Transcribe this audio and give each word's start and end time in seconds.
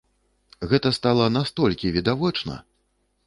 Гэта 0.71 0.91
стала 0.97 1.27
настолькі 1.37 1.91
відавочна! 1.97 2.57